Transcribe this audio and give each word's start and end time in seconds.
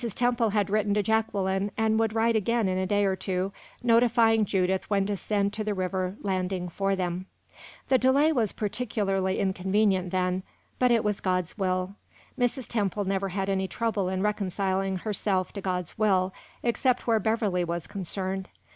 Temple 0.15 0.49
had 0.49 0.71
written 0.71 0.95
to 0.95 1.03
Jacqueline, 1.03 1.69
and 1.77 1.99
would 1.99 2.13
write 2.13 2.35
again 2.35 2.67
in 2.67 2.79
a 2.79 2.87
day 2.87 3.05
or 3.05 3.15
two, 3.15 3.51
notifying 3.83 4.45
Judith 4.45 4.89
when 4.89 5.05
to 5.05 5.15
send 5.15 5.53
to 5.53 5.63
the 5.63 5.75
river 5.75 6.15
landing 6.21 6.69
for 6.69 6.95
them. 6.95 7.27
The 7.89 7.99
delay 7.99 8.31
was 8.31 8.51
peculiarly 8.51 9.37
inconvenient 9.37 10.09
then, 10.09 10.41
but 10.79 10.89
it 10.89 11.03
was 11.03 11.19
God's 11.19 11.55
will. 11.55 11.97
Mrs. 12.35 12.67
Temple 12.67 13.05
never 13.05 13.29
had 13.29 13.47
any 13.47 13.67
trouble 13.67 14.09
in 14.09 14.23
reconciling 14.23 14.95
herself 14.95 15.53
to 15.53 15.61
God's 15.61 15.99
will, 15.99 16.33
except 16.63 17.05
where 17.05 17.19
Beverley 17.19 17.63
was 17.63 17.85
concerned. 17.85 18.49